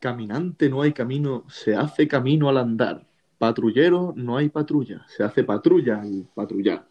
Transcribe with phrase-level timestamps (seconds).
[0.00, 3.06] Caminante no hay camino, se hace camino al andar.
[3.38, 6.88] Patrullero no hay patrulla, se hace patrulla al patrullar.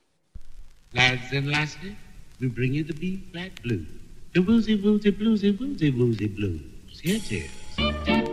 [0.94, 1.94] Lads and lasses,
[2.40, 3.88] we bring you the B flat blues.
[4.34, 6.62] The woozy woozy bluesy woozy woozy blues.
[7.02, 8.27] Here it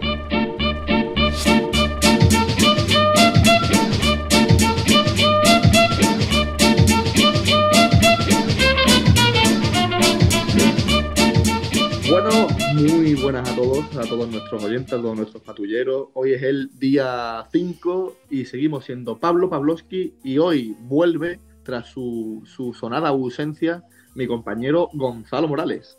[13.24, 16.08] buenas a todos, a todos nuestros oyentes, a todos nuestros patrulleros.
[16.12, 22.42] Hoy es el día 5 y seguimos siendo Pablo Pavlovsky y hoy vuelve, tras su,
[22.44, 23.82] su sonada ausencia,
[24.14, 25.96] mi compañero Gonzalo Morales.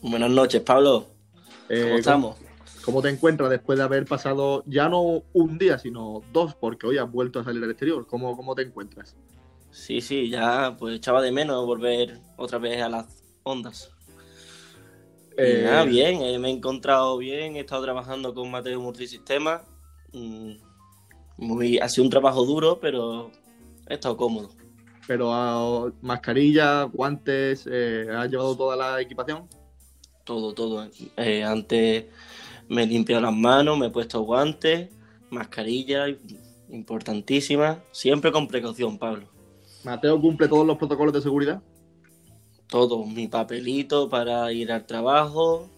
[0.00, 1.06] Buenas noches, Pablo.
[1.68, 2.36] Eh, ¿Cómo estamos?
[2.82, 6.96] ¿Cómo te encuentras después de haber pasado ya no un día, sino dos, porque hoy
[6.96, 8.06] has vuelto a salir al exterior?
[8.06, 9.16] ¿Cómo, cómo te encuentras?
[9.70, 13.95] Sí, sí, ya pues echaba de menos volver otra vez a las ondas.
[15.38, 19.62] Eh, nada, bien, eh, me he encontrado bien, he estado trabajando con Mateo Multisistema.
[20.12, 20.52] Mm,
[21.38, 23.30] Muy, ha sido un trabajo duro, pero
[23.86, 24.50] he estado cómodo.
[25.06, 29.46] Pero ah, mascarilla, guantes, eh, ¿has llevado toda la equipación?
[30.24, 30.88] Todo, todo.
[31.16, 32.06] Eh, antes
[32.68, 34.88] me he limpiado las manos, me he puesto guantes,
[35.30, 36.06] mascarilla,
[36.70, 37.78] importantísima.
[37.92, 39.28] Siempre con precaución, Pablo.
[39.84, 41.62] ¿Mateo cumple todos los protocolos de seguridad?
[42.68, 45.68] Todo, mi papelito para ir al trabajo.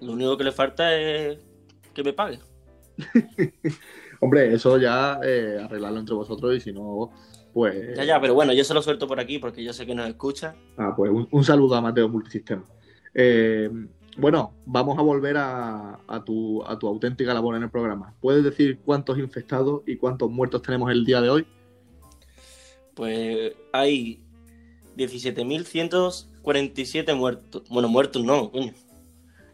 [0.00, 1.38] Lo único que le falta es
[1.94, 2.38] que me pague.
[4.20, 7.10] Hombre, eso ya eh, arreglarlo entre vosotros y si no,
[7.52, 7.96] pues...
[7.96, 10.08] Ya, ya, pero bueno, yo se lo suelto por aquí porque yo sé que nos
[10.08, 10.54] escucha.
[10.76, 12.64] Ah, pues un, un saludo a Mateo Multisistema.
[13.14, 13.70] Eh,
[14.18, 18.14] bueno, vamos a volver a, a tu, a tu auténtica labor en el programa.
[18.20, 21.46] ¿Puedes decir cuántos infectados y cuántos muertos tenemos el día de hoy?
[22.94, 24.25] Pues hay
[24.96, 27.62] 17.147 muertos.
[27.68, 28.72] Bueno, muertos no, coño.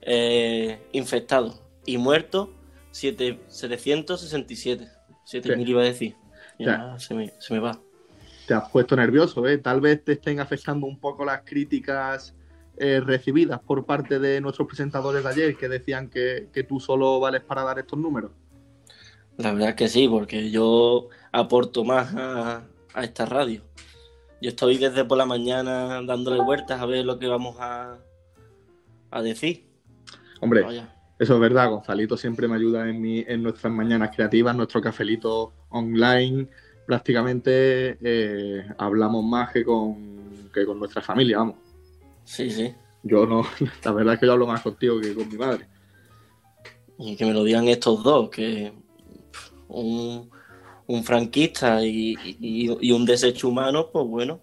[0.02, 1.60] Eh, infectados.
[1.86, 2.48] Y muertos,
[2.90, 4.88] siete- 767.
[5.24, 6.16] 7.000 iba a decir.
[6.58, 7.78] Ya se, me, se me va.
[8.46, 9.58] Te has puesto nervioso, ¿eh?
[9.58, 12.34] Tal vez te estén afectando un poco las críticas
[12.76, 17.20] eh, recibidas por parte de nuestros presentadores de ayer que decían que, que tú solo
[17.20, 18.32] vales para dar estos números.
[19.38, 23.62] La verdad es que sí, porque yo aporto más a, a esta radio.
[24.42, 27.96] Yo estoy desde por la mañana dándole vueltas a ver lo que vamos a,
[29.10, 29.64] a decir.
[30.40, 30.92] Hombre, Vaya.
[31.22, 35.52] Eso es verdad, Gonzalito siempre me ayuda en, mi, en nuestras mañanas creativas, nuestro cafelito
[35.68, 36.48] online.
[36.84, 41.54] Prácticamente eh, hablamos más que con, que con nuestra familia, vamos.
[42.24, 42.74] Sí, sí.
[43.04, 43.46] Yo no,
[43.84, 45.68] la verdad es que yo hablo más contigo que con mi madre.
[46.98, 48.72] Y que me lo digan estos dos, que
[49.68, 50.28] un,
[50.86, 54.40] un franquista y, y- y un desecho humano, pues bueno.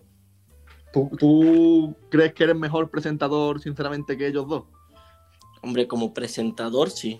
[0.91, 4.63] ¿Tú, tú crees que eres mejor presentador, sinceramente, que ellos dos?
[5.61, 7.19] Hombre, como presentador, sí.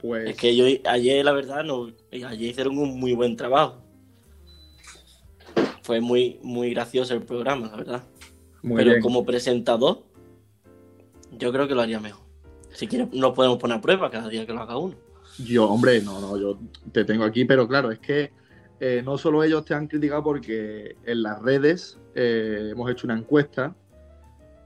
[0.00, 3.78] Pues Es que yo ayer, la verdad, no, ayer hicieron un muy buen trabajo.
[5.82, 8.04] Fue muy, muy gracioso el programa, la verdad.
[8.62, 9.02] muy Pero bien.
[9.02, 10.02] como presentador,
[11.32, 12.24] yo creo que lo haría mejor.
[12.72, 14.96] Si quieres, nos podemos poner a prueba cada día que lo haga uno.
[15.38, 16.58] Yo, hombre, no, no, yo
[16.92, 18.32] te tengo aquí, pero claro, es que
[18.80, 23.16] eh, no solo ellos te han criticado porque en las redes eh, hemos hecho una
[23.16, 23.74] encuesta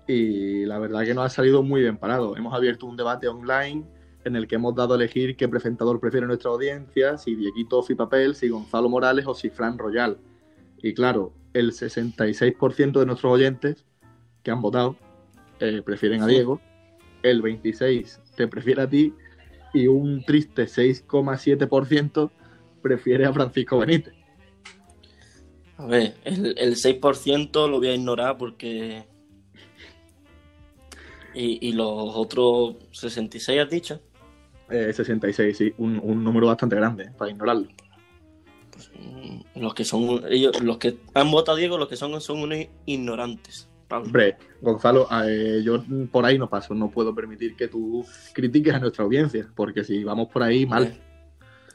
[0.07, 2.37] y la verdad que nos ha salido muy bien parado.
[2.37, 3.85] Hemos abierto un debate online
[4.25, 8.35] en el que hemos dado a elegir qué presentador prefiere nuestra audiencia, si Dieguito Papel,
[8.35, 10.19] si Gonzalo Morales o si Fran Royal.
[10.83, 13.85] Y claro, el 66% de nuestros oyentes
[14.43, 14.97] que han votado
[15.61, 16.27] eh, prefieren a.
[16.27, 16.61] Diego,
[17.23, 19.15] el 26% te prefiere a ti
[19.75, 22.31] y un triste 6,7%
[22.83, 24.15] prefiere a Francisco Benítez.
[25.77, 29.05] A ver, el, el 6% lo voy a ignorar porque...
[31.35, 34.01] Y, y los otros 66 has dicho.
[34.71, 37.69] Eh, 66, sí, un, un número bastante grande eh, para ignorarlo.
[38.73, 42.21] Pues, mm, los que son ellos, los que han votado a Diego, los que son
[42.21, 43.69] son unos ignorantes.
[43.91, 48.05] Hombre, Gonzalo, eh, yo por ahí no paso, no puedo permitir que tú
[48.35, 50.95] critiques a nuestra audiencia, porque si vamos por ahí, mal.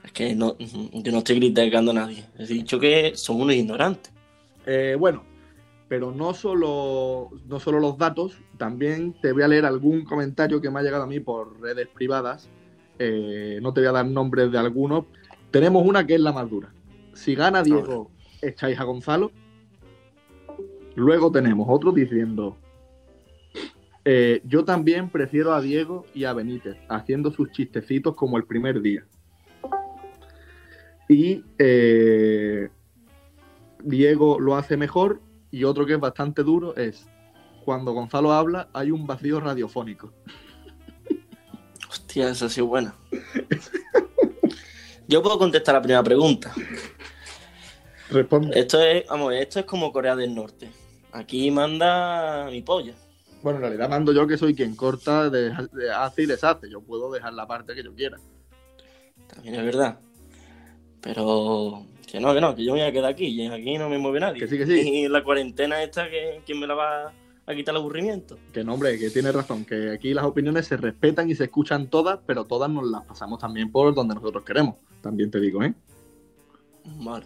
[0.04, 2.26] Es que no, yo no estoy criticando a nadie.
[2.38, 4.14] He dicho que son unos ignorantes.
[4.66, 5.24] Eh, bueno,
[5.88, 10.70] pero no solo, no solo los datos, también te voy a leer algún comentario que
[10.70, 12.50] me ha llegado a mí por redes privadas.
[13.00, 15.06] Eh, no te voy a dar nombres de algunos.
[15.52, 16.74] Tenemos una que es la más dura.
[17.14, 18.12] Si gana Diego,
[18.42, 19.32] echáis a Gonzalo.
[20.96, 22.58] Luego tenemos otro diciendo,
[24.06, 28.82] eh, yo también prefiero a Diego y a Benítez, haciendo sus chistecitos como el primer
[28.82, 29.06] día.
[31.08, 32.70] Y eh,
[33.84, 37.06] Diego lo hace mejor y otro que es bastante duro es
[37.64, 40.12] cuando Gonzalo habla hay un vacío radiofónico.
[41.90, 42.96] Hostia, esa ha sido buena.
[45.08, 46.54] Yo puedo contestar la primera pregunta.
[48.10, 48.60] Responde.
[48.60, 50.70] Esto es, vamos, esto es como Corea del Norte.
[51.14, 52.96] Aquí manda mi polla.
[53.44, 56.70] Bueno, en realidad mando yo que soy quien corta, de, de hace y deshace.
[56.70, 58.18] Yo puedo dejar la parte que yo quiera.
[59.28, 60.00] También es verdad.
[61.02, 63.28] Pero que no, que no, que yo me voy a quedar aquí.
[63.28, 64.40] Y aquí no me mueve nadie.
[64.40, 64.80] Que sí, que sí.
[64.80, 67.14] Y la cuarentena esta, que ¿quién me la va
[67.46, 68.38] a quitar el aburrimiento?
[68.52, 71.90] Que no, hombre, que tiene razón, que aquí las opiniones se respetan y se escuchan
[71.90, 74.76] todas, pero todas nos las pasamos también por donde nosotros queremos.
[75.02, 75.74] También te digo, ¿eh?
[76.86, 77.26] Vale,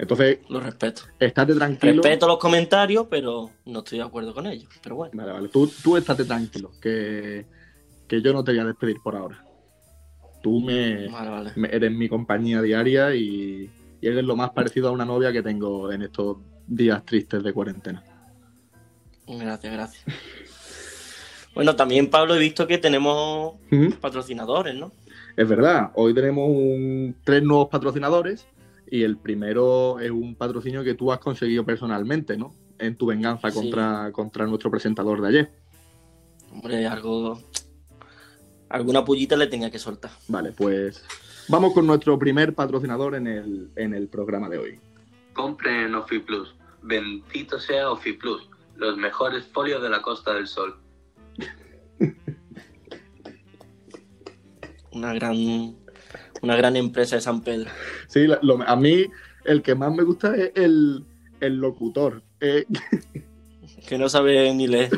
[0.00, 1.02] Entonces, lo respeto.
[1.18, 2.02] estate tranquilo.
[2.02, 4.68] Respeto los comentarios, pero no estoy de acuerdo con ellos.
[4.82, 5.12] Pero bueno.
[5.14, 5.48] Vale, vale.
[5.48, 7.44] Tú, tú estate tranquilo, que,
[8.08, 9.44] que yo no te voy a despedir por ahora.
[10.42, 11.52] Tú me, Vale, vale.
[11.54, 13.70] me- eres mi compañía diaria y,
[14.00, 17.52] y eres lo más parecido a una novia que tengo en estos días tristes de
[17.52, 18.02] cuarentena.
[19.28, 20.04] Gracias, gracias.
[21.54, 23.90] Bueno, también, Pablo, he visto que tenemos Ujú.
[24.00, 24.92] patrocinadores, ¿no?
[25.36, 28.46] Es verdad, hoy tenemos un- tres nuevos patrocinadores
[28.90, 32.54] y el primero es un patrocinio que tú has conseguido personalmente, ¿no?
[32.78, 33.58] En tu venganza Sí.
[33.58, 35.52] contra, contra nuestro presentador de ayer.
[36.52, 37.40] Hombre, algo.
[38.68, 40.10] Alguna pullita le tenía que soltar.
[40.28, 41.04] Vale, pues
[41.48, 44.80] vamos con nuestro primer patrocinador en el, en el programa de hoy.
[45.34, 46.54] Compren en OfiPlus.
[46.82, 50.76] Bendito sea OfiPlus, los mejores folios de la Costa del Sol.
[54.92, 55.34] Una gran.
[56.42, 57.70] Una gran empresa de San Pedro.
[58.08, 59.06] Sí, lo- a mí
[59.44, 61.04] el que más me gusta es el,
[61.40, 62.22] el locutor.
[62.40, 62.64] Eh,
[63.86, 64.90] Que no sabe ni leer.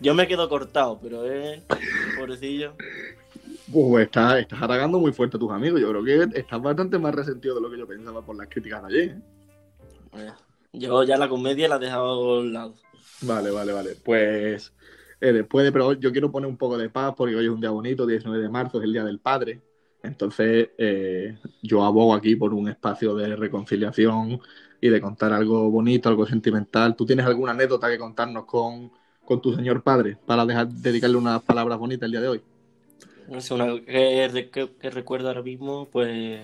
[0.00, 1.62] Yo me quedo cortado, pero él,
[2.18, 2.74] pobrecillo.
[3.72, 5.80] pues estás, estás atacando muy fuerte a tus amigos.
[5.80, 8.82] Yo creo que estás bastante más resentido de lo que yo pensaba por las críticas
[8.82, 9.08] de ayer.
[9.10, 9.20] ¿eh?
[10.16, 10.32] eh,
[10.72, 12.06] Yo ya la comedia la he dejado
[12.36, 12.74] a un lado.
[13.22, 13.90] Vale, vale, vale.
[14.02, 14.72] Pues
[15.20, 17.60] eh, después de, pero yo quiero poner un poco de paz porque hoy es un
[17.60, 19.62] día bonito, 19 de marzo, es el Día del Padre.
[20.02, 24.40] Entonces eh, yo abogo aquí por un espacio de reconciliación
[24.80, 26.96] y de contar algo bonito, algo sentimental.
[26.96, 28.90] ¿Tú tienes alguna anécdota que contarnos con,
[29.24, 32.42] con tu señor padre para dejar, dedicarle unas palabras bonitas el día de hoy?
[33.28, 34.50] No sé, una que,
[34.80, 36.40] que- recuerdo ahora mismo, pues.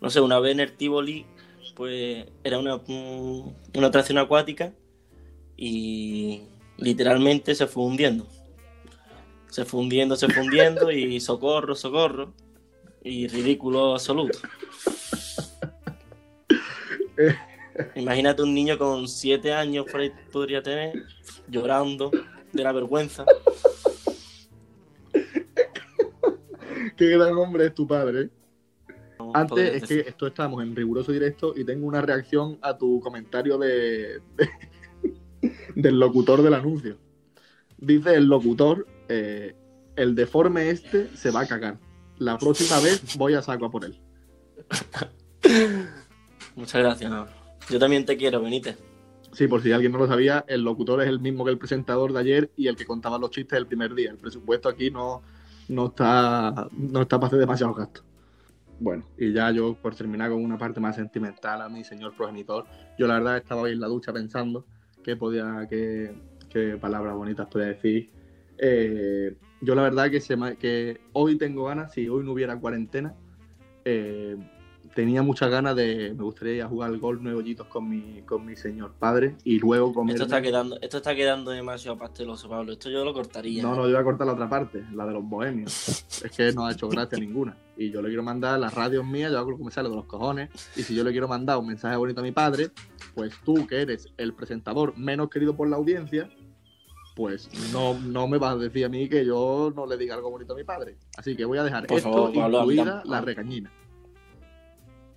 [0.00, 1.26] No sé, una vez en el Tivoli,
[1.74, 4.72] pues era una, un- una atracción acuática
[5.56, 6.42] y
[6.76, 8.26] literalmente se fue hundiendo.
[9.50, 12.34] Se fue hundiendo, se fue hundiendo y socorro, socorro.
[13.02, 14.38] Y ridículo absoluto.
[17.94, 21.04] Imagínate un niño con siete años por ahí podría tener,
[21.48, 22.10] llorando
[22.52, 23.24] de la vergüenza.
[26.96, 28.30] Qué gran hombre es tu padre.
[29.32, 30.04] Antes es decir.
[30.04, 34.48] que esto estamos en riguroso directo y tengo una reacción a tu comentario de, de-
[35.74, 36.98] del locutor del anuncio.
[37.78, 39.54] Dice el locutor, eh,
[39.96, 41.78] el deforme este se va a cagar.
[42.18, 44.00] La próxima vez voy a saco a por él.
[46.56, 47.12] Muchas gracias.
[47.68, 48.78] Yo también te quiero, Benítez.
[49.32, 52.12] Sí, por si alguien no lo sabía, el locutor es el mismo que el presentador
[52.12, 54.12] de ayer y el que contaba los chistes el primer día.
[54.12, 55.22] El presupuesto aquí no,
[55.68, 58.04] no está no está para hacer demasiados gastos.
[58.78, 62.66] Bueno, y ya yo por terminar con una parte más sentimental a mi señor progenitor,
[62.96, 64.66] yo la verdad estaba ahí en la ducha pensando
[65.04, 66.12] qué podía, qué,
[66.48, 68.10] qué palabras bonitas podía decir.
[68.58, 73.14] Eh, yo la verdad que, se que hoy tengo ganas, si hoy no hubiera cuarentena,
[73.84, 74.36] eh,
[74.94, 78.22] tenía muchas ganas de, me gustaría ir a jugar al golf nueve hoyitos con mi,
[78.22, 80.14] con mi señor padre y luego comer.
[80.14, 82.72] Esto está quedando, esto está quedando demasiado pasteloso, Pablo.
[82.72, 83.62] Esto yo lo cortaría.
[83.62, 86.04] No, no, yo voy a cortar la otra parte, la de los bohemios.
[86.24, 87.56] Es que no ha hecho gracia ninguna.
[87.76, 89.96] Y yo le quiero mandar las radios mías, yo hago lo que me sale de
[89.96, 90.50] los cojones.
[90.76, 92.70] Y si yo le quiero mandar un mensaje bonito a mi padre,
[93.14, 96.30] pues tú, que eres el presentador menos querido por la audiencia,
[97.16, 100.30] pues no, no me vas a decir a mí que yo no le diga algo
[100.30, 100.96] bonito a mi padre.
[101.16, 103.72] Así que voy a dejar Por esto, favor, Pablo, incluida la recañina.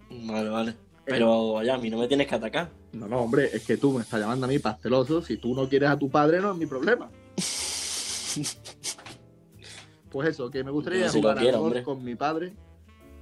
[0.10, 0.76] Vale, vale.
[1.06, 2.70] Pero vaya, a mí no me tienes que atacar.
[2.92, 5.22] No, no, hombre, es que tú me estás llamando a mí pasteloso.
[5.22, 7.10] Si tú no quieres a tu padre, no es mi problema.
[10.10, 11.84] Pues eso, que me gustaría jugar quiero, golf hombre.
[11.84, 12.54] con mi padre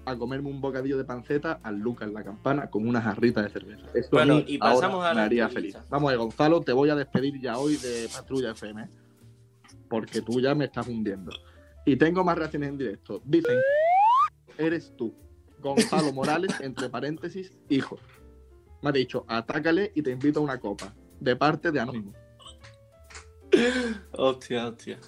[0.05, 3.87] a comerme un bocadillo de panceta al Lucas la campana con una jarrita de cerveza.
[3.93, 5.75] Eso Bueno, a y pasamos ahora a la me haría feliz.
[5.89, 8.87] Vamos, eh, Gonzalo, te voy a despedir ya hoy de Patrulla FM
[9.89, 11.31] porque tú ya me estás hundiendo.
[11.85, 13.21] Y tengo más reacciones en directo.
[13.25, 13.57] Dicen,
[14.57, 15.13] eres tú,
[15.65, 17.97] Gonzalo Morales, entre paréntesis, hijo.
[18.83, 20.93] Me ha dicho, atácale y te invito a una copa.
[21.19, 22.13] De parte de Anónimo.
[24.11, 24.99] Hostia, hostia.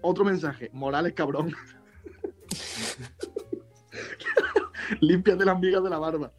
[0.00, 1.52] Otro mensaje, Morales cabrón.
[5.00, 6.32] Límpiate las migas de la barba.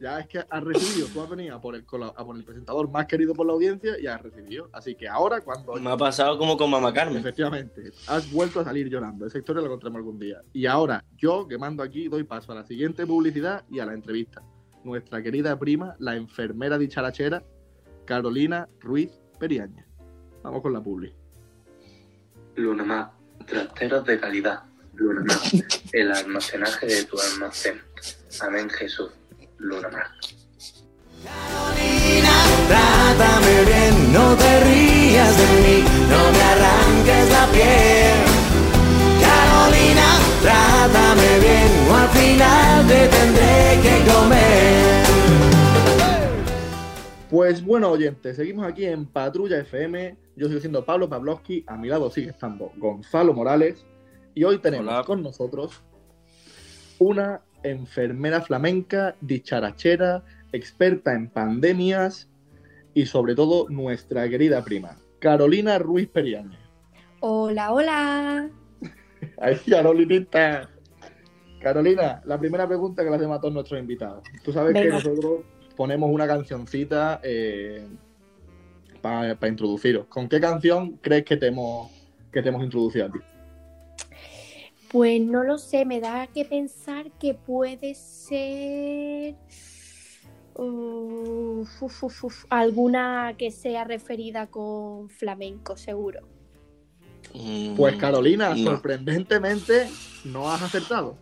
[0.00, 2.44] Ya es que has recibido, tú has venido a por, el, cola- a por el
[2.44, 4.68] presentador más querido por la audiencia y has recibido.
[4.72, 5.74] Así que ahora, cuando.
[5.74, 7.18] Me ha pasado como con Mamá Carmen.
[7.18, 9.26] Efectivamente, has vuelto a salir llorando.
[9.26, 10.40] Esa historia la contaremos algún día.
[10.52, 13.94] Y ahora, yo que mando aquí, doy paso a la siguiente publicidad y a la
[13.94, 14.40] entrevista.
[14.84, 17.42] Nuestra querida prima, la enfermera dicharachera,
[18.04, 19.84] Carolina Ruiz Periaña.
[20.44, 21.12] Vamos con la publi.
[22.54, 23.10] Lunamar,
[23.46, 24.62] trasteros de calidad.
[24.94, 25.36] Lunamar,
[25.92, 27.80] el almacenaje de tu almacén.
[28.40, 29.10] Amén Jesús.
[29.58, 30.06] Lunamar.
[31.24, 32.34] Carolina,
[32.68, 38.18] trátame bien, no te rías de mí, no me arranques la piel.
[39.20, 40.08] Carolina,
[40.42, 45.04] trátame bien, o al final te tendré que comer.
[47.30, 50.16] Pues bueno, oyentes, seguimos aquí en Patrulla FM.
[50.36, 53.84] Yo sigo siendo Pablo Pavlovsky, a mi lado sigue estando Gonzalo Morales.
[54.34, 55.04] Y hoy tenemos Hola.
[55.04, 55.82] con nosotros
[56.98, 62.28] una enfermera flamenca, dicharachera, experta en pandemias
[62.94, 66.58] y sobre todo nuestra querida prima, Carolina Ruiz Periaña.
[67.20, 68.50] Hola, hola.
[69.38, 70.70] Ay, Carolinita.
[71.60, 74.22] Carolina, la primera pregunta que le hacemos a todos nuestros invitados.
[74.44, 75.40] Tú sabes que nosotros
[75.76, 77.20] ponemos una cancioncita
[79.00, 80.06] para introduciros.
[80.06, 81.90] ¿Con qué canción crees que te hemos,
[82.32, 83.18] que te hemos introducido a ti?
[84.90, 89.34] Pues no lo sé, me da que pensar que puede ser
[90.54, 96.20] uf, uf, uf, uf, alguna que sea referida con flamenco, seguro.
[97.34, 98.56] Mm, Pues Carolina, no.
[98.56, 99.88] sorprendentemente
[100.24, 101.16] no has acertado.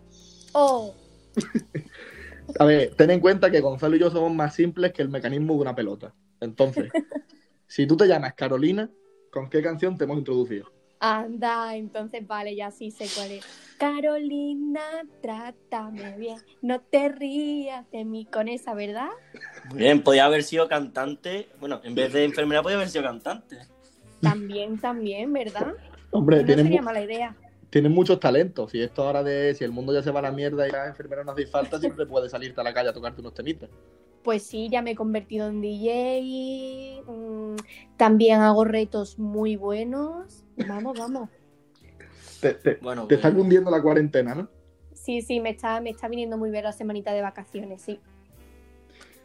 [0.52, 0.94] Oh,
[2.58, 5.54] A ver, ten en cuenta que Gonzalo y yo somos más simples que el mecanismo
[5.54, 6.14] de una pelota.
[6.40, 6.90] Entonces,
[7.66, 8.90] si tú te llamas Carolina,
[9.30, 10.70] ¿con qué canción te hemos introducido?
[11.00, 13.44] Anda, entonces vale, ya sí sé cuál es.
[13.78, 14.80] Carolina,
[15.20, 19.08] trátame bien, no te rías de mí con esa, ¿verdad?
[19.70, 21.48] Muy bien, podía haber sido cantante.
[21.60, 23.58] Bueno, en vez de enfermera, podía haber sido cantante.
[24.22, 25.74] También, también, ¿verdad?
[26.10, 27.36] Hombre, No tienes, sería mala idea.
[27.68, 28.70] tienes muchos talentos.
[28.70, 30.88] Si esto ahora de si el mundo ya se va a la mierda y las
[30.88, 33.68] enfermeras no hacen falta, siempre puedes salirte a la calle a tocarte unos temitas.
[34.22, 37.02] Pues sí, ya me he convertido en DJ.
[37.96, 40.44] También hago retos muy buenos.
[40.56, 41.30] Vamos, vamos.
[42.40, 44.48] Te, te- Bueno, te está cundiendo la cuarentena, ¿no?
[44.92, 48.00] Sí, sí, me está, me está viniendo muy bien la semanita de vacaciones, sí.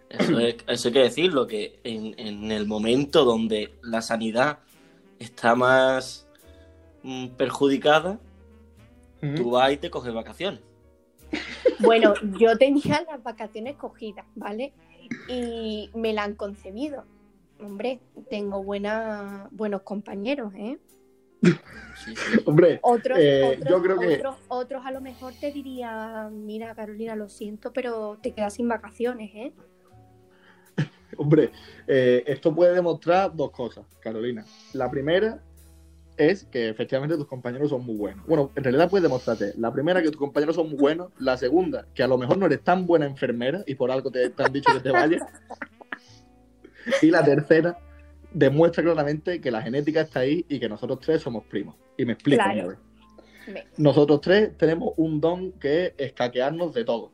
[0.10, 4.60] eso, es- eso hay que decirlo, que en, en el momento donde la sanidad
[5.20, 6.28] está más
[7.04, 8.20] mm, perjudicada,
[9.36, 10.62] tú vas y te coges vacaciones.
[11.80, 14.74] Bueno, yo tenía las vacaciones cogidas, ¿vale?
[15.28, 17.06] Y me la han concebido.
[17.63, 18.00] Hombre,
[18.30, 20.80] tengo buena, buenos compañeros, ¿eh?
[21.44, 22.39] Sí, sí.
[22.46, 26.74] Hombre, Otros, Eh, otros, yo creo que- otros, otros a lo mejor te dirían, mira
[26.75, 29.53] Carolina, lo siento, pero te quedas sin vacaciones, ¿eh?
[31.18, 31.51] hombre,
[31.88, 34.46] eh, esto puede demostrar dos cosas, Carolina.
[34.74, 35.44] La primera
[36.18, 38.25] es que efectivamente tus compañeros son muy buenos.
[38.27, 39.53] Bueno, en realidad puede demostrarte.
[39.58, 41.12] La primera, que tus compañeros son muy buenos.
[41.18, 44.30] La segunda, que a lo mejor no eres tan buena enfermera y por algo te,
[44.30, 45.24] te han dicho que te vayas.
[47.02, 47.78] Y la tercera,
[48.34, 51.76] demuestra claramente que la genética está ahí y que nosotros tres somos primos.
[51.98, 52.44] Y me explico.
[52.44, 52.76] Claro.
[53.78, 57.12] Nosotros tres tenemos un don que es escaquearnos de todo.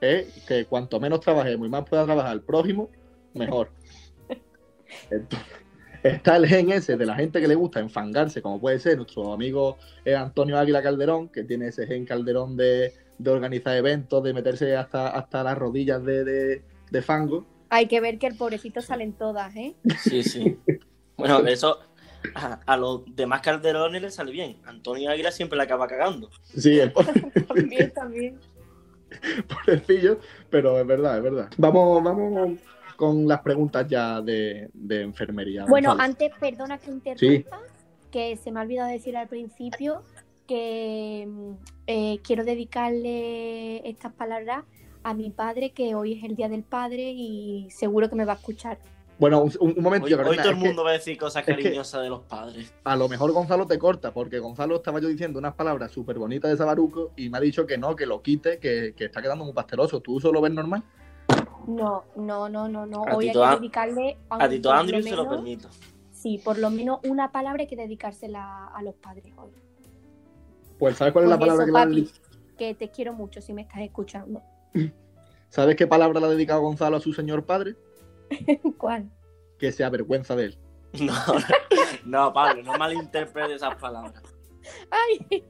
[0.00, 2.90] Es que cuanto menos trabajemos y más pueda trabajar el prójimo,
[3.34, 3.70] mejor.
[5.10, 5.48] Entonces,
[6.02, 9.32] está el gen ese de la gente que le gusta enfangarse, como puede ser nuestro
[9.32, 14.32] amigo eh, Antonio Águila Calderón, que tiene ese gen Calderón de, de organizar eventos, de
[14.34, 17.46] meterse hasta, hasta las rodillas de, de- de fango.
[17.74, 19.74] Hay que ver que el pobrecito salen todas, ¿eh?
[19.98, 20.56] Sí, sí.
[21.16, 21.80] Bueno, eso
[22.36, 24.56] a, a los demás calderones les sale bien.
[24.64, 26.30] Antonio Águila siempre la acaba cagando.
[26.56, 26.92] Sí, el
[27.48, 28.38] También, también.
[29.48, 31.50] pobrecillo, pero es verdad, es verdad.
[31.56, 32.58] Vamos, vamos
[32.96, 35.64] con las preguntas ya de, de enfermería.
[35.66, 36.10] Bueno, Gonzalo.
[36.12, 37.60] antes, perdona que interrumpa,
[38.12, 40.02] que se me ha olvidado decir al principio
[40.46, 41.52] que mm,
[41.88, 44.64] eh, quiero dedicarle estas palabras
[45.04, 48.32] a mi padre, que hoy es el Día del Padre y seguro que me va
[48.32, 48.78] a escuchar.
[49.18, 51.46] Bueno, un, un momento, Hoy, hoy Carolina, todo el que mundo va a decir cosas
[51.46, 52.74] es que- cariñosas de los padres.
[52.82, 56.50] a lo mejor Gonzalo te corta, porque Gonzalo estaba yo diciendo unas palabras súper bonitas
[56.50, 59.44] de Sabaruco y me ha dicho que no, que lo quite, que, que está quedando
[59.44, 60.00] muy pasteloso.
[60.00, 60.82] ¿Tú solo ves normal?
[61.68, 63.04] No, no, no, no, no.
[63.06, 65.36] A Hoy hay Tito que A- dedicarle A Tito por Andrew lo se lo menos-
[65.36, 65.68] permito.
[66.10, 69.50] Sí, por lo menos una palabra hay que dedicársela a los padres hoy.
[70.78, 73.40] Pues ¿sabes cuál es la palabra eso, que le papi, dedi- que te quiero mucho
[73.40, 74.42] si me estás escuchando.
[75.48, 77.76] ¿Sabes qué palabra le ha dedicado Gonzalo a su señor padre?
[78.78, 79.10] ¿Cuál?
[79.58, 80.58] Que se avergüenza de él.
[81.00, 81.12] No,
[82.04, 84.22] no, Pablo, no malinterpretes esas palabras.
[84.90, 85.42] Ay,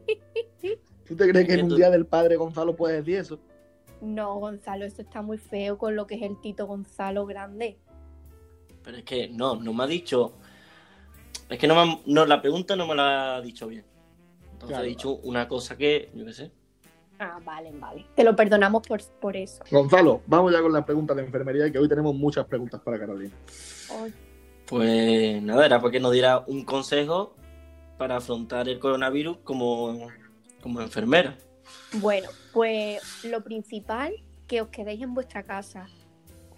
[1.07, 3.39] ¿Tú te crees que en un día del padre Gonzalo puede decir eso?
[4.01, 7.79] No, Gonzalo, esto está muy feo con lo que es el Tito Gonzalo grande.
[8.83, 10.33] Pero es que no, no me ha dicho.
[11.49, 13.85] Es que no, me ha- no la pregunta no me la ha dicho bien.
[14.45, 14.83] Entonces Claro.
[14.83, 16.51] ha dicho una cosa que, yo qué sé.
[17.25, 18.07] Ah, vale, vale.
[18.15, 19.65] Te lo perdonamos por, por eso.
[19.71, 23.35] Gonzalo, vamos ya con las preguntas de enfermería, que hoy tenemos muchas preguntas para Carolina.
[23.91, 24.13] Ay,
[24.67, 27.35] Pues nada, era porque nos diera un consejo
[27.97, 30.09] para afrontar el coronavirus como,
[30.63, 31.37] como enfermera.
[31.95, 34.13] Bueno, pues lo principal,
[34.47, 35.89] que os quedéis en vuestra casa,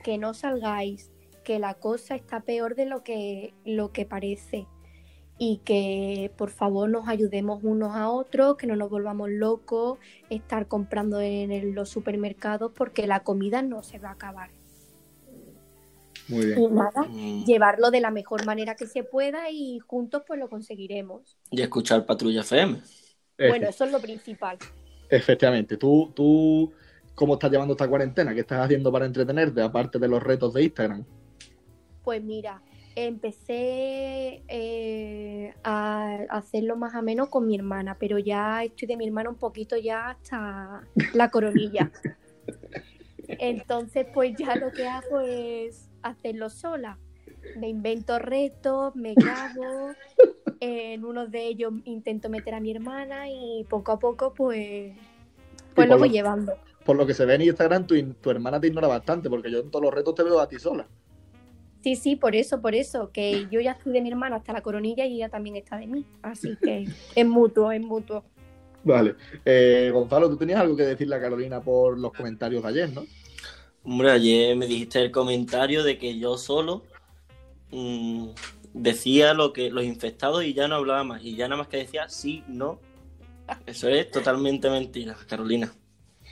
[0.03, 1.13] que no salgáis,
[1.45, 4.67] que la cosa está peor de lo que, lo que parece
[5.39, 9.99] y que por favor nos ayudemos unos a otros, que no nos volvamos locos,
[10.31, 14.51] estar comprando en el- los supermercados porque la comida no se va a acabar.
[16.29, 16.75] Muy Y bien.
[16.75, 21.39] nada, Mm, llevarlo de la mejor manera que se pueda y juntos pues lo conseguiremos.
[21.51, 22.81] Y escuchar Patrulla FM.
[23.39, 24.59] Bueno, eso es lo principal.
[25.09, 25.77] Efectivamente.
[25.77, 26.73] ¿Tú, ¿Tú
[27.15, 28.35] cómo estás llevando esta cuarentena?
[28.35, 31.05] ¿Qué estás haciendo para entretenerte, aparte de los retos de Instagram?
[32.03, 32.63] Pues mira,
[32.97, 39.07] empecé eh, a hacerlo más o menos con mi hermana, pero ya estoy de mi
[39.07, 41.91] hermana un poquito ya hasta la coronilla.
[43.39, 46.99] Entonces, pues ya lo que hago es hacerlo sola.
[47.55, 49.95] Me invento retos, me grabo,
[50.61, 54.93] en uno de ellos intento meter a mi hermana y poco a poco, pues,
[55.75, 56.55] pues lo voy lo- llevando.
[56.85, 59.59] Por lo que se ve en Instagram, tu, tu hermana te ignora bastante, porque yo
[59.59, 60.87] en todos los retos te veo a ti sola.
[61.87, 64.61] Sí, sí, por eso, por eso, que yo ya estoy de mi hermano hasta la
[64.61, 66.05] coronilla y ella también está de mí.
[66.21, 68.25] Así que es mutuo, es mutuo.
[68.83, 69.15] Vale.
[69.45, 73.07] Eh, Gonzalo, tú tenías algo que decirle a Carolina por los comentarios de ayer, ¿no?
[73.85, 76.83] Hombre, ayer me dijiste el comentario de que yo solo
[77.71, 78.31] mm,
[78.75, 81.23] decía lo que los infectados y ya no hablaba más.
[81.23, 82.81] Y ya nada más que decía sí, no.
[83.65, 85.73] Eso es totalmente mentira, Carolina.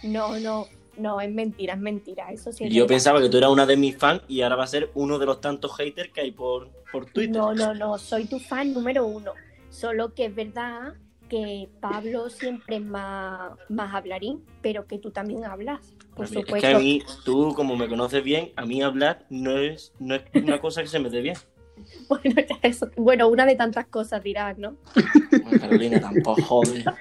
[0.03, 0.67] No, no,
[0.97, 2.31] no, es mentira, es mentira.
[2.33, 2.65] Eso sí.
[2.65, 2.95] es Yo verdad.
[2.95, 5.27] pensaba que tú eras una de mis fans y ahora va a ser uno de
[5.27, 7.37] los tantos haters que hay por, por Twitter.
[7.37, 9.33] No, no, no, soy tu fan número uno.
[9.71, 10.95] Solo que es verdad
[11.29, 15.81] que Pablo siempre es más, más hablarín, pero que tú también hablas,
[16.15, 16.69] por mí- es supuesto.
[16.69, 20.23] que a mí, tú como me conoces bien, a mí hablar no es, no es
[20.35, 21.37] una cosa que se me dé bien.
[22.09, 24.77] Bueno, eso- bueno, una de tantas cosas dirás, ¿no?
[25.43, 26.85] Bueno, Carolina, tampoco joder.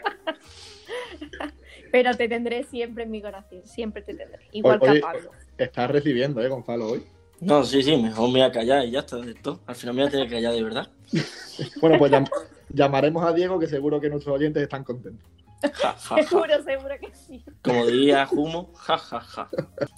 [1.94, 4.40] Pero te tendré siempre en mi corazón, siempre te tendré.
[4.52, 5.30] Igual Oye, que a Pablo.
[5.60, 7.04] Estás recibiendo, ¿eh, Gonzalo, hoy?
[7.40, 9.60] No, sí, sí, mejor me voy a callar y ya está de todo.
[9.68, 10.88] Al final me voy a tener que callar de verdad.
[11.80, 12.28] Bueno, pues llam-
[12.70, 15.30] llamaremos a Diego, que seguro que nuestros oyentes están contentos.
[15.62, 16.24] Ja, ja, ja.
[16.24, 17.46] Seguro, seguro que sí.
[17.62, 19.48] Como diría Humo, ja, ja, ja.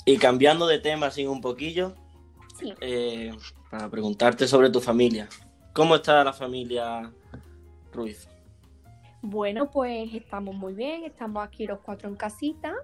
[0.03, 1.95] Y cambiando de tema así un poquillo,
[2.59, 2.73] Sí.
[2.81, 3.31] eh,
[3.71, 5.29] para preguntarte sobre tu familia.
[5.71, 7.09] ¿Cómo está la familia
[7.93, 8.27] Ruiz?
[9.27, 12.75] Bueno, pues estamos muy bien, estamos aquí los cuatro en casita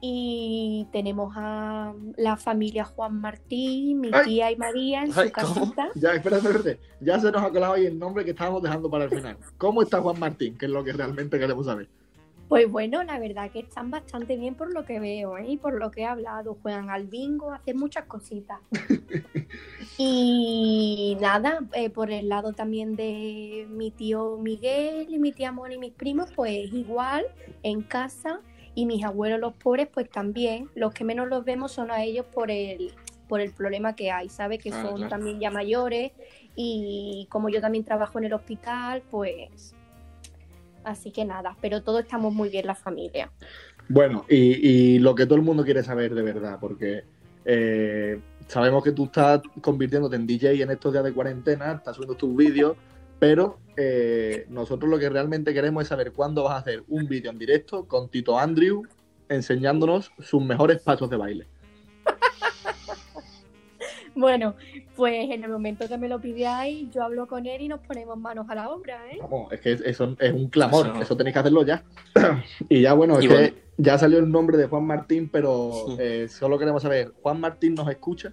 [0.00, 4.24] y tenemos a la familia Juan Martín, mi Ay.
[4.24, 5.54] tía y María en Ay, su ¿cómo?
[5.54, 5.88] casita.
[5.96, 6.80] Ya, espérate, espérate.
[7.00, 9.36] Ya se nos ha colado ahí el nombre que estábamos dejando para el final.
[9.58, 10.56] ¿Cómo está Juan Martín?
[10.56, 11.88] Que es lo que realmente queremos saber.
[12.48, 15.46] Pues bueno, la verdad que están bastante bien por lo que veo ¿eh?
[15.48, 16.56] y por lo que he hablado.
[16.62, 18.58] Juegan al bingo, hacen muchas cositas.
[19.98, 25.74] y nada, eh, por el lado también de mi tío Miguel y mi tía Moni
[25.76, 27.24] y mis primos, pues igual
[27.62, 28.40] en casa.
[28.76, 30.68] Y mis abuelos, los pobres, pues también.
[30.74, 32.92] Los que menos los vemos son a ellos por el,
[33.28, 34.58] por el problema que hay, ¿sabes?
[34.60, 35.08] Que Ah, son claro.
[35.10, 36.10] también ya mayores.
[36.56, 39.76] Y como yo también trabajo en el hospital, pues
[40.84, 43.30] Así que nada, pero todos estamos muy bien la familia.
[43.88, 47.04] Bueno, y, lo que todo el mundo quiere saber de verdad, porque
[47.44, 52.16] eh, sabemos que tú estás convirtiéndote en DJ en estos días de cuarentena, estás subiendo
[52.16, 52.76] tus vídeos,
[53.18, 57.30] pero eh, nosotros lo que realmente queremos es saber cuándo vas a hacer un vídeo
[57.30, 58.82] en directo con Tito Andrew
[59.28, 61.46] enseñándonos sus mejores pasos de baile.
[64.16, 64.54] Bueno,
[64.94, 68.16] pues en el momento que me lo pidáis, yo hablo con él y nos ponemos
[68.16, 69.18] manos a la obra, ¿eh?
[69.20, 71.82] Vamos, es que eso es un clamor, Eso- eso tenéis que hacerlo ya.
[72.68, 73.56] y ya bueno, es Y que bueno.
[73.76, 75.96] ya salió el nombre de Juan Martín, pero Sí.
[75.98, 78.32] eh, solo queremos saber, ¿Juan Martín nos escucha?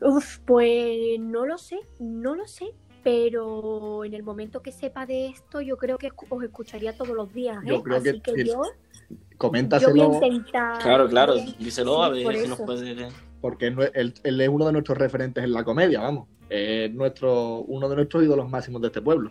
[0.00, 2.66] Uf, pues no lo sé, no lo sé,
[3.02, 7.32] pero en el momento que sepa de esto, yo creo que os escucharía todos los
[7.32, 7.68] días, ¿eh?
[7.68, 8.44] Yo creo que Así que, sí.
[8.44, 10.82] yo, yo voy a Coméntaselo, intentar...
[10.82, 13.08] Claro, claro, díselo a ver si nos puede.
[13.46, 16.26] Porque él, es uno de nuestros referentes en la comedia, vamos.
[16.48, 19.30] Es nuestro, uno de nuestros ídolos máximos de este pueblo.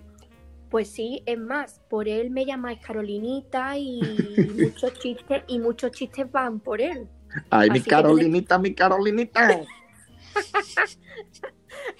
[0.70, 4.00] Pues sí, es más, por él me llamáis Carolinita y
[4.58, 7.10] muchos chistes, y muchos chistes van por él.
[7.50, 9.50] Ay, mi Así Carolinita, mi Carolinita.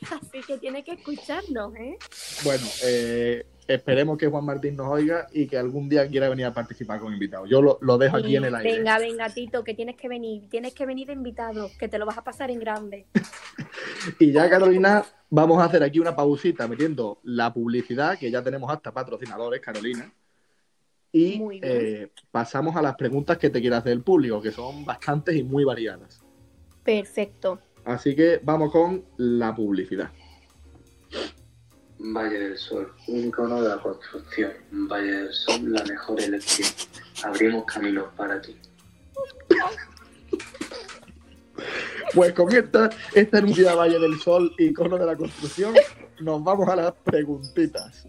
[0.10, 1.98] Así que tiene que escucharnos, ¿eh?
[2.46, 6.54] Bueno, eh, esperemos que Juan Martín nos oiga y que algún día quiera venir a
[6.54, 7.46] participar como invitado.
[7.46, 8.78] Yo lo, lo dejo aquí en el aire.
[8.78, 10.50] Venga, venga, Tito, que tienes que venir.
[10.50, 13.08] Tienes que venir de invitado, que te lo vas a pasar en grande.
[14.20, 18.72] Y ya, Carolina, vamos a hacer aquí una pausita metiendo la publicidad, que ya tenemos
[18.72, 20.12] hasta patrocinadores, Carolina.
[21.12, 25.36] Y eh, pasamos a las preguntas que te quiere hacer el público, que son bastantes
[25.36, 26.24] y muy variadas.
[26.84, 27.60] Perfecto.
[27.86, 30.12] Así que vamos con la publicidad.
[32.00, 34.52] Valle del Sol, un icono de la construcción.
[34.72, 36.70] Valle del Sol, la mejor elección.
[37.24, 38.56] Abrimos caminos para ti.
[42.14, 43.42] Pues con esta, esta
[43.76, 45.74] Valle del Sol, icono de la construcción,
[46.20, 48.08] nos vamos a las preguntitas.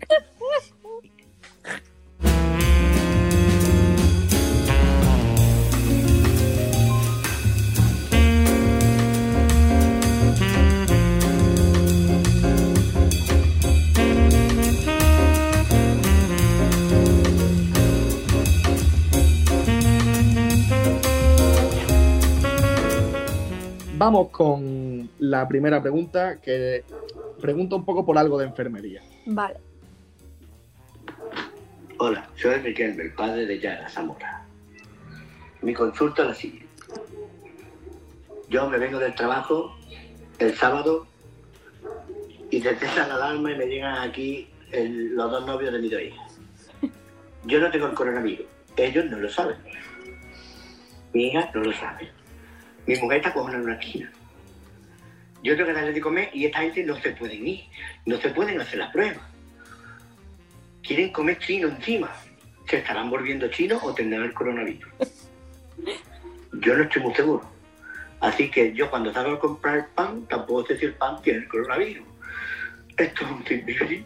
[23.98, 26.84] Vamos con la primera pregunta, que
[27.40, 29.02] pregunta un poco por algo de enfermería.
[29.26, 29.56] Vale.
[31.98, 34.44] Hola, soy Riquelme, el padre de Yara Zamora.
[35.62, 36.66] Mi consulta es la siguiente.
[38.50, 39.74] Yo me vengo del trabajo
[40.38, 41.06] el sábado
[42.50, 46.02] y detectan la alarma y me llegan aquí el- los dos novios de mi dos
[46.02, 46.38] hijas.
[47.46, 49.56] Yo no tengo el coronavirus, ellos no lo saben.
[51.14, 52.10] Mi hija no lo sabe.
[52.86, 54.10] Mi mujer está cojonada una esquina.
[55.42, 57.64] Yo tengo que darle de comer y esta gente no se pueden ir,
[58.04, 59.22] no se pueden hacer las pruebas
[60.86, 62.10] quieren comer chino encima.
[62.68, 64.88] ¿Se estarán volviendo chinos o tendrán el coronavirus?
[66.52, 67.42] Yo no estoy muy seguro.
[68.20, 71.48] Así que yo cuando salgo a comprar pan, tampoco sé si el pan tiene el
[71.48, 72.06] coronavirus.
[72.96, 74.04] Esto es un sinvivir.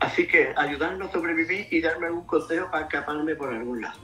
[0.00, 3.98] Así que ayudarnos a sobrevivir y darme algún consejo para escaparme por algún lado.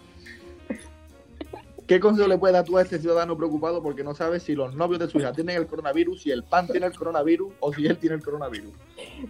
[1.90, 4.76] ¿Qué consejo le puedes dar tú a este ciudadano preocupado porque no sabe si los
[4.76, 7.84] novios de su hija tienen el coronavirus, si el pan tiene el coronavirus o si
[7.84, 8.72] él tiene el coronavirus?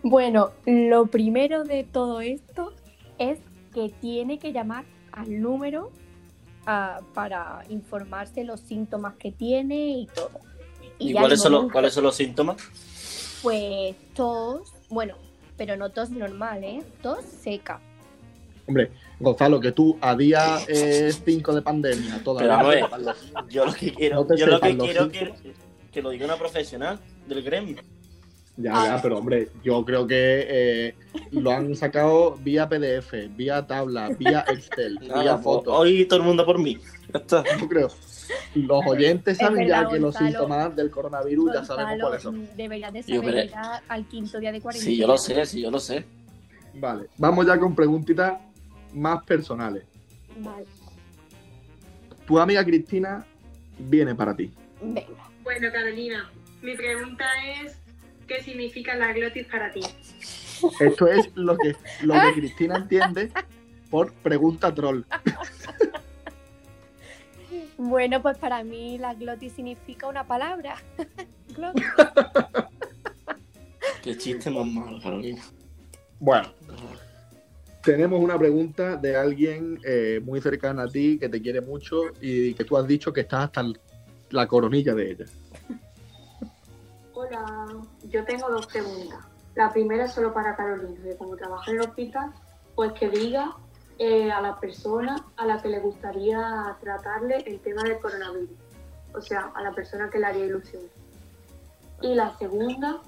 [0.03, 2.75] Bueno, lo primero de todo esto
[3.16, 3.38] es
[3.73, 5.90] que tiene que llamar al número
[6.66, 10.40] ah, para informarse los síntomas que tiene y todo.
[10.99, 12.59] ¿Y, cuáles, son los, cuáles son los síntomas?
[13.42, 15.14] Pues tos, bueno,
[15.57, 16.83] pero no tos normal, ¿eh?
[17.01, 17.81] Tos seca.
[18.70, 23.04] Hombre, Gonzalo, que tú a día 5 de pandemia todavía Pero, a ver.
[23.35, 25.33] no Yo lo que quiero, No yo lo que quiero que,
[25.90, 27.78] que lo diga una profesional del gremio.
[28.56, 28.87] Ya, Ah.
[28.96, 30.94] ya, pero hombre, yo creo que eh,
[31.33, 35.72] lo han sacado vía PDF, vía tabla, vía Excel, vía Nada, pues, foto.
[35.74, 36.78] hoy todo el mundo por mí.
[37.12, 37.42] Ya está.
[37.59, 37.88] Yo creo.
[38.54, 42.38] Los oyentes Es saben ya que los síntomas del coronavirus ya sabemos cuáles son.
[42.42, 44.90] mm, deberías de Yo saber ya al quinto día de cuarentena.
[44.92, 46.04] Sí, yo lo sé, sí, yo lo sé.
[46.74, 48.35] Vale, vamos ya con preguntitas
[48.94, 49.85] más personales.
[50.38, 50.64] Vale,
[52.26, 53.24] Tu amiga Cristina
[53.79, 54.53] viene para ti.
[54.81, 55.07] venga.
[55.42, 56.31] Bueno, Carolina,
[56.62, 57.24] mi pregunta
[57.62, 57.76] es,
[58.29, 59.81] ¿qué significa la glotis para ti?
[60.81, 63.33] Esto es lo que, lo que Cristina entiende
[63.90, 65.03] por pregunta troll.
[67.79, 70.76] Bueno, pues para mí la glotis significa una palabra.
[71.57, 71.85] Glotis.
[74.03, 75.42] Qué chiste más malo, Carolina.
[76.20, 76.53] Bueno,
[77.82, 82.54] tenemos una pregunta de alguien eh, muy cercana a ti que te quiere mucho y
[82.54, 83.64] que tú has dicho que estás hasta
[84.30, 85.24] la coronilla de ella.
[87.14, 87.66] Hola,
[88.08, 89.18] yo tengo dos preguntas.
[89.54, 92.32] La primera es solo para Carolina, que como trabaja en el hospital,
[92.74, 93.56] pues que diga
[93.98, 98.50] eh, a la persona a la que le gustaría tratarle el tema del coronavirus.
[99.14, 100.82] O sea, a la persona que le haría ilusión.
[102.00, 103.00] Y la segunda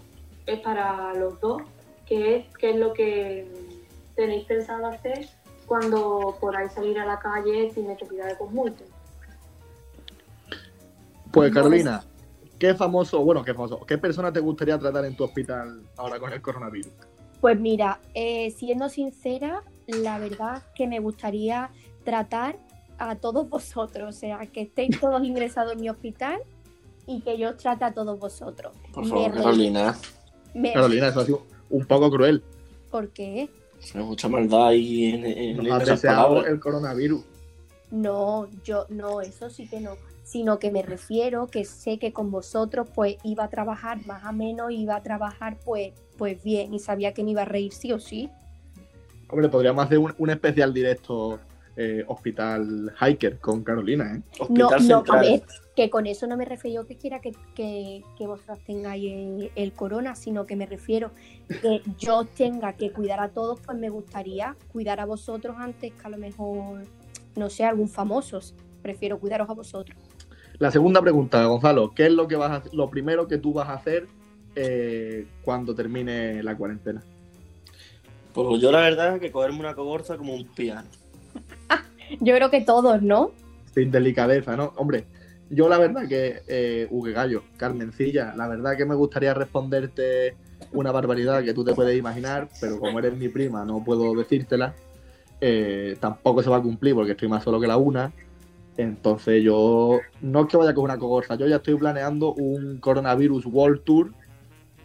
[0.47, 1.63] es para los dos,
[2.07, 3.72] que es qué es lo que
[4.17, 5.29] tenéis pensado hacer
[5.67, 8.89] cuando podáis salir a la calle sin necesidad de conmulsión.
[11.31, 12.05] Pues Carolina,
[12.59, 16.33] ¿qué famoso, bueno, qué famoso, qué persona te gustaría tratar en tu hospital ahora con
[16.33, 16.93] el coronavirus?
[17.41, 21.71] Pues mira, eh, siendo sincera, la verdad que me gustaría
[22.05, 22.57] tratar
[22.99, 26.41] a todos vosotros, o sea, que estéis todos ingresados en mi hospital
[27.07, 28.75] y que yo os trate a todos vosotros.
[28.93, 29.97] Por favor, Carolina.
[30.55, 32.45] me- Carolina, eso ha sido un poco cruel.
[32.91, 33.49] ¿Por qué?
[33.95, 36.53] Hay mucha maldad ahí en, en- Nos ha esas deseado palabras.
[36.53, 37.25] el coronavirus.
[37.91, 42.31] No, yo no, eso sí que no, sino que me refiero que sé que con
[42.31, 46.79] vosotros pues iba a trabajar más o menos, iba a trabajar pues, pues bien y
[46.79, 48.31] sabía que me iba a reír sí o sí.
[49.29, 51.39] Hombre, podríamos hacer un, un especial directo
[51.77, 54.23] eh, hospital hiker con Carolina, ¿eh?
[54.39, 55.21] No, Hospital no, a Central.
[55.21, 55.43] ver,
[55.75, 59.73] Que con eso no me refiero que quiera que, que, que vosotras tengáis el, el
[59.73, 61.13] corona, sino que me refiero
[61.49, 66.07] que yo tenga que cuidar a todos, pues me gustaría cuidar a vosotros antes que
[66.07, 66.83] a lo mejor,
[67.37, 68.39] no sé, algún famoso.
[68.83, 69.97] Prefiero cuidaros a vosotros.
[70.59, 73.55] La segunda pregunta, Gonzalo, ¿qué es lo que vas a hacer- lo primero que tú
[73.55, 74.07] vas a hacer
[74.55, 77.03] eh, cuando termine la cuarentena?
[78.35, 80.89] Pues yo la verdad que cogerme una cogorza como un piano.
[82.21, 83.31] Yo creo que todos, ¿no?
[83.75, 84.73] Sin delicadeza, ¿no?
[84.77, 85.05] Hombre,
[85.53, 90.35] yo la verdad que, eh, Ugue Gallo, Carmencilla, la verdad que me gustaría responderte
[90.73, 94.75] una barbaridad que tú te puedes imaginar, pero como eres mi prima no puedo decírtela.
[95.43, 98.13] Eh, tampoco se va a cumplir porque estoy más solo que la una.
[98.79, 103.45] Entonces yo no es que vaya con una cogorza, yo ya estoy planeando un coronavirus
[103.45, 104.13] World Tour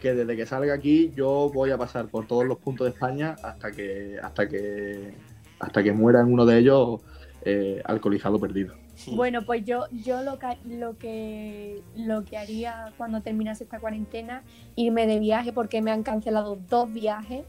[0.02, 3.36] que desde que salga aquí yo voy a pasar por todos los puntos de España
[3.42, 5.14] hasta que hasta que
[5.58, 7.00] hasta que muera en uno de ellos
[7.42, 8.74] eh, alcoholizado perdido.
[9.14, 14.42] Bueno, pues yo, yo lo, que, lo, que, lo que haría cuando terminase esta cuarentena,
[14.76, 17.44] irme de viaje porque me han cancelado dos viajes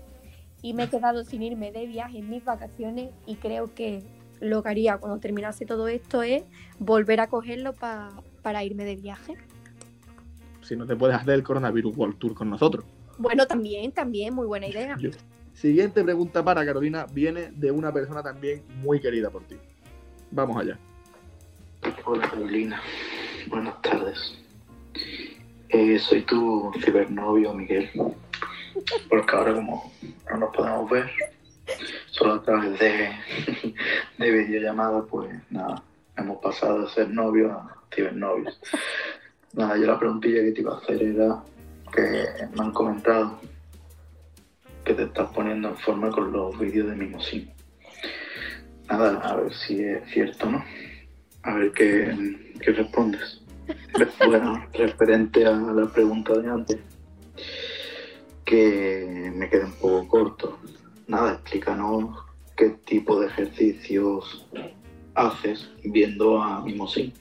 [0.61, 4.03] y me he quedado sin irme de viaje en mis vacaciones y creo que
[4.41, 6.43] lo que haría cuando terminase todo esto es
[6.79, 9.35] volver a cogerlo pa- para irme de viaje.
[10.61, 12.85] Si no te puedes hacer el coronavirus World Tour con nosotros.
[13.17, 14.95] Bueno, también, también, muy buena idea.
[14.99, 15.09] Yo-
[15.53, 19.55] Siguiente pregunta para Carolina viene de una persona también muy querida por ti.
[20.31, 20.79] Vamos allá.
[22.05, 22.81] Hola Carolina,
[23.47, 24.37] buenas tardes.
[25.69, 27.89] Eh, soy tu cibernovio Miguel,
[29.09, 29.91] porque ahora como
[30.29, 31.09] no nos podemos ver,
[32.07, 33.11] solo a través de,
[34.17, 35.83] de videollamada, pues nada,
[36.17, 38.59] hemos pasado de ser novios a cibernovios.
[39.53, 41.43] Nada, yo la preguntilla que te iba a hacer era
[41.93, 43.39] que me han comentado
[44.85, 47.51] que te estás poniendo en forma con los vídeos de Mimosín.
[48.87, 50.63] Nada, a ver si es cierto, ¿no?
[51.43, 53.41] A ver qué, qué respondes.
[54.25, 56.77] Bueno, referente a la pregunta de antes,
[58.45, 60.59] que me queda un poco corto.
[61.07, 62.17] Nada, explícanos
[62.55, 64.47] qué tipo de ejercicios
[65.15, 67.13] haces viendo a Mimosín.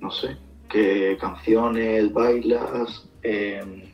[0.00, 0.36] No sé,
[0.68, 3.90] qué canciones bailas, eh,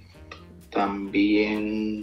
[0.70, 2.02] también,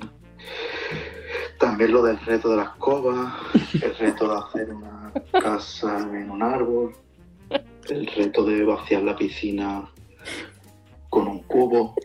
[1.59, 3.39] también lo del reto de la escoba,
[3.73, 6.93] el reto de hacer una casa en un árbol,
[7.89, 9.89] el reto de vaciar la piscina
[11.09, 11.95] con un cubo.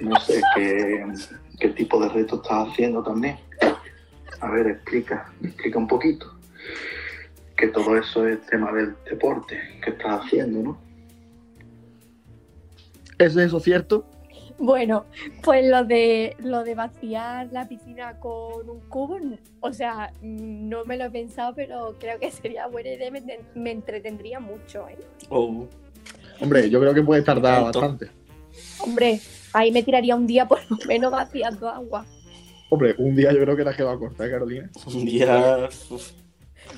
[0.00, 1.04] No sé qué,
[1.60, 3.38] qué tipo de reto estás haciendo también.
[4.40, 6.26] A ver, explica, explica un poquito.
[7.56, 10.78] Que todo eso es tema del deporte que estás haciendo, ¿no?
[13.18, 14.04] ¿Es eso cierto?
[14.58, 15.06] Bueno,
[15.42, 19.18] pues lo de lo de vaciar la piscina con un cubo,
[19.60, 23.22] o sea, no me lo he pensado, pero creo que sería buena idea, me,
[23.54, 24.98] me entretendría mucho, ¿eh?
[25.28, 25.66] Oh,
[26.40, 28.10] Hombre, yo creo que puede tardar bastante.
[28.80, 29.20] Hombre,
[29.52, 32.04] ahí me tiraría un día por lo menos vaciando agua.
[32.70, 34.70] Hombre, un día yo creo que la que va a cortar, Carolina.
[34.86, 35.68] un día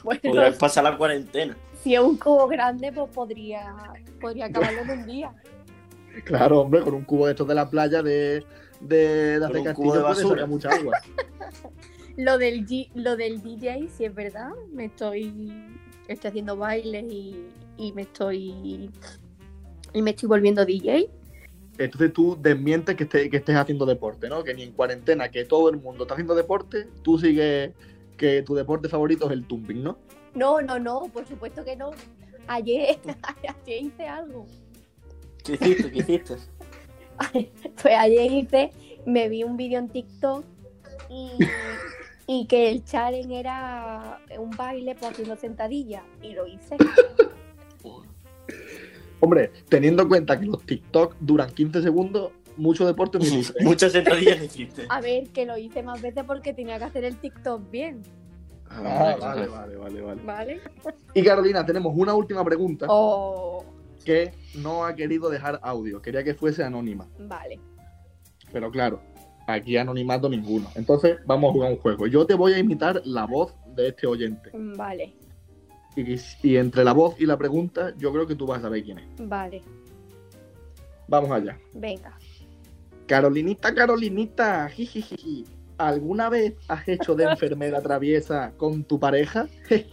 [0.02, 1.56] Bueno, podrás pasar la cuarentena.
[1.82, 3.74] si es un cubo grande, pues podría,
[4.20, 5.32] podría acabarlo en un día.
[6.22, 8.44] Claro, hombre, con un cubo de estos de la playa de,
[8.80, 10.98] de, de hacer castillo de puede sacar mucha agua.
[12.16, 15.50] Lo del, G- lo del DJ, si es verdad, me estoy,
[16.06, 18.88] estoy haciendo bailes y, y me estoy
[19.92, 21.10] y me estoy volviendo DJ.
[21.76, 24.44] Entonces tú desmientes que, esté- que estés haciendo deporte, ¿no?
[24.44, 27.72] Que ni en cuarentena, que todo el mundo está haciendo deporte, tú sigues
[28.16, 29.98] que tu deporte favorito es el tumbing, ¿no?
[30.36, 31.90] No, no, no, por supuesto que no.
[32.46, 32.96] Ayer,
[33.64, 34.46] ayer hice algo.
[35.44, 35.90] ¿Qué hiciste?
[35.90, 36.36] ¿Qué hiciste?
[37.82, 38.70] Pues ayer hice,
[39.06, 40.44] me vi un vídeo en TikTok
[41.10, 41.30] y,
[42.26, 46.76] y que el challenge era un baile por haciendo sentadillas y lo hice.
[49.20, 53.62] Hombre, teniendo en cuenta que los TikTok duran 15 segundos, mucho deporte no hiciste.
[53.64, 54.86] Muchas sentadillas hiciste.
[54.88, 58.02] A ver, que lo hice más veces porque tenía que hacer el TikTok bien,
[58.76, 60.22] Ah, vale, vale, vale, vale.
[60.24, 60.60] ¿vale?
[61.12, 63.64] Y Carolina, tenemos una última pregunta Oh,
[64.04, 66.00] que no ha querido dejar audio.
[66.02, 67.08] Quería que fuese anónima.
[67.18, 67.58] vale.
[68.52, 69.00] Pero claro,
[69.48, 70.70] aquí anonimato ninguno.
[70.76, 72.06] Entonces, vamos a jugar un juego.
[72.06, 74.50] Yo te voy a imitar la voz de este oyente.
[74.54, 75.12] Vale,
[75.96, 78.84] Y, y entre la voz y la pregunta, yo creo que tú vas a saber
[78.84, 79.06] quién es.
[79.28, 79.62] vale.
[81.08, 81.58] Vamos allá.
[81.74, 82.16] Venga.
[83.06, 85.44] Carolinita, Carolinita, jijijiji.
[85.76, 89.48] ¿Alguna vez has hecho de enfermera traviesa con tu pareja?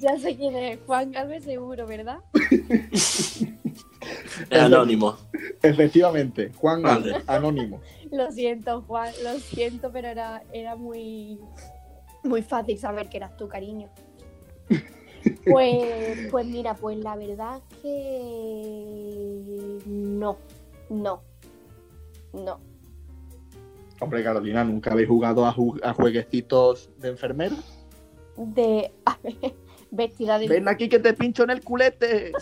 [0.00, 2.18] Ya sé quién es, Juan Galvez seguro, ¿verdad?
[4.50, 5.16] Es anónimo.
[5.62, 7.10] Efectivamente, Juan Vale.
[7.10, 7.80] Galvez, anónimo.
[8.10, 11.38] Lo siento, Juan, lo siento, pero era, era muy,
[12.24, 13.88] muy fácil saber que eras tú, cariño.
[15.44, 20.38] Pues, pues mira, pues la verdad que no,
[20.88, 21.22] no,
[22.32, 22.58] no.
[24.00, 27.56] Hombre, Carolina, ¿nunca habéis jugado a, ju- a jueguecitos de enfermera?
[28.36, 29.54] De a ver,
[29.90, 32.32] vestida de Ven aquí que te pincho en el culete.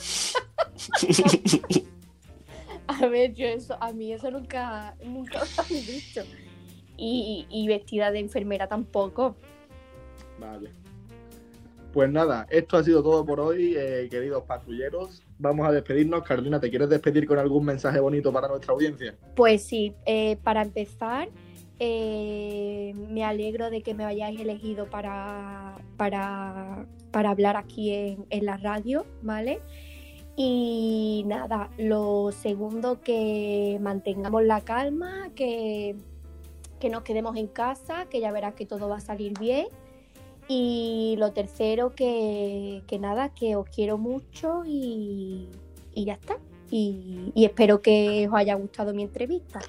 [2.89, 6.23] A ver, yo eso, a mí eso nunca, nunca me han dicho.
[6.97, 9.37] Y, y vestida de enfermera tampoco.
[10.41, 10.71] Vale.
[11.93, 15.23] Pues nada, esto ha sido todo por hoy, eh, queridos patrulleros.
[15.39, 16.23] Vamos a despedirnos.
[16.23, 19.17] Carolina, ¿te quieres despedir con algún mensaje bonito para nuestra audiencia?
[19.35, 21.29] Pues sí, eh, para empezar,
[21.81, 28.57] eh, me alegro de que me hayáis elegido para, para, hablar aquí en, en la
[28.57, 29.61] radio, ¿vale?
[30.37, 35.97] Y nada, lo segundo, que mantengamos la calma, que,
[36.79, 39.67] que nos quedemos en casa, que ya verás que todo va a salir bien.
[40.47, 45.49] Y lo tercero, que, que nada, que os quiero mucho y,
[45.93, 46.39] y ya está.
[46.71, 49.61] Y, y espero que os haya gustado mi entrevista.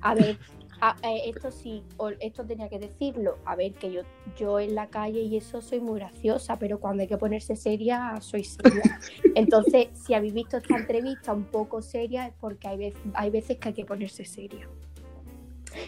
[0.00, 0.36] A ver,
[0.84, 1.84] a- eh, esto sí,
[2.18, 3.38] esto tenía que decirlo.
[3.44, 4.02] A ver, que yo,
[4.36, 8.18] yo en la calle y eso soy muy graciosa, pero cuando hay que ponerse seria,
[8.20, 8.82] soy seria.
[9.36, 13.58] Entonces, si habéis visto esta entrevista un poco seria, es porque hay, vez- hay veces
[13.58, 14.68] que hay que ponerse seria.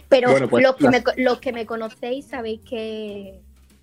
[0.07, 3.41] Pero Bueno, pues, los, que las- me, los que me conocéis sabéis que,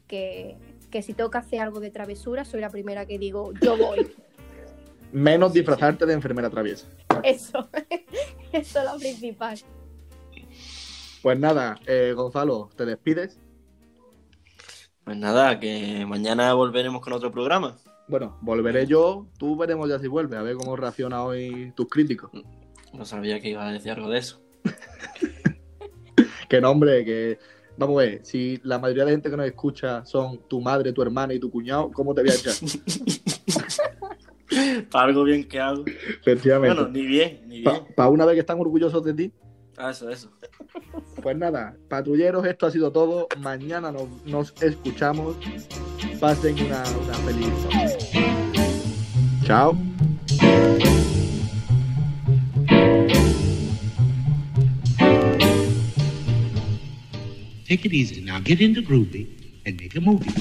[0.08, 0.56] que,
[0.90, 4.00] que si tengo que hacer algo de travesura, soy la primera que digo, yo voy.
[5.12, 6.86] Menos disfrazarte de enfermera traviesa.
[7.22, 7.68] Eso,
[8.52, 9.58] eso es lo principal.
[11.22, 13.38] Pues nada, eh, Gonzalo, ¿te despides?
[15.04, 17.76] Pues nada, que mañana volveremos con otro programa.
[18.08, 22.32] Bueno, volveré yo, tú veremos ya si vuelve, a ver cómo reacciona hoy tus críticos.
[22.92, 24.42] No sabía que iba a decir algo de eso.
[26.48, 27.38] Que nombre, que...
[27.78, 31.00] Vamos a ver, si la mayoría de gente que nos escucha son tu madre, tu
[31.00, 32.52] hermana y tu cuñado, ¿cómo te voy a echar?
[34.90, 35.82] Para algo bien que hago.
[35.86, 36.76] Efectivamente.
[36.76, 37.86] Bueno, ni bien, ni bien.
[37.96, 39.32] Para una vez que están orgullosos de ti,
[39.78, 40.30] eso, eso.
[41.22, 43.28] Pues nada, patrulleros, esto ha sido todo.
[43.38, 45.36] Mañana nos, nos escuchamos.
[46.20, 47.98] Pasen una, una feliz noche.
[49.44, 49.76] Chao.
[57.68, 58.38] Take it easy now.
[58.40, 59.26] Get into groovy
[59.64, 60.32] and make a movie.